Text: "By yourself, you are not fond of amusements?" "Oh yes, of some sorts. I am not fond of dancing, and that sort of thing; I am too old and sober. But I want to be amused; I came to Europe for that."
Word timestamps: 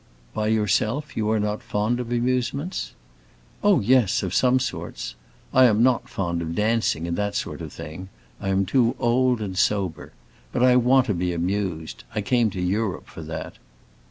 "By 0.33 0.47
yourself, 0.47 1.15
you 1.15 1.29
are 1.29 1.39
not 1.39 1.61
fond 1.61 1.99
of 1.99 2.11
amusements?" 2.11 2.93
"Oh 3.63 3.81
yes, 3.81 4.23
of 4.23 4.33
some 4.33 4.57
sorts. 4.57 5.13
I 5.53 5.65
am 5.65 5.83
not 5.83 6.09
fond 6.09 6.41
of 6.41 6.55
dancing, 6.55 7.07
and 7.07 7.15
that 7.19 7.35
sort 7.35 7.61
of 7.61 7.71
thing; 7.71 8.09
I 8.39 8.49
am 8.49 8.65
too 8.65 8.95
old 8.97 9.41
and 9.41 9.55
sober. 9.55 10.11
But 10.51 10.63
I 10.63 10.75
want 10.75 11.05
to 11.05 11.13
be 11.13 11.33
amused; 11.33 12.03
I 12.15 12.21
came 12.21 12.49
to 12.49 12.59
Europe 12.59 13.05
for 13.09 13.21
that." 13.21 13.59